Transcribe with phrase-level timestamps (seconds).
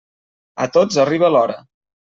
[0.65, 1.61] A tots arriba l'hora.